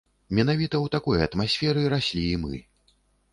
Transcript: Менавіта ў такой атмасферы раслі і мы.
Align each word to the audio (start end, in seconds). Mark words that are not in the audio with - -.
Менавіта 0.37 0.75
ў 0.77 0.87
такой 0.95 1.21
атмасферы 1.27 1.85
раслі 1.95 2.25
і 2.31 2.41
мы. 2.47 2.63